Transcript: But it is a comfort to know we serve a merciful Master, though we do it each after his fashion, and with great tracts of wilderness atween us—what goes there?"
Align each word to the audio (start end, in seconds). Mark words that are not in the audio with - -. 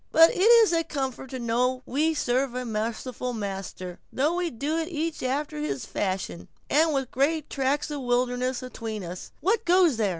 But 0.11 0.31
it 0.31 0.39
is 0.41 0.73
a 0.73 0.83
comfort 0.83 1.29
to 1.29 1.37
know 1.37 1.83
we 1.85 2.15
serve 2.15 2.55
a 2.55 2.65
merciful 2.65 3.33
Master, 3.33 3.99
though 4.11 4.33
we 4.33 4.49
do 4.49 4.77
it 4.79 4.87
each 4.87 5.21
after 5.21 5.59
his 5.59 5.85
fashion, 5.85 6.47
and 6.71 6.91
with 6.91 7.11
great 7.11 7.51
tracts 7.51 7.91
of 7.91 8.01
wilderness 8.01 8.63
atween 8.63 9.03
us—what 9.03 9.63
goes 9.63 9.97
there?" 9.97 10.09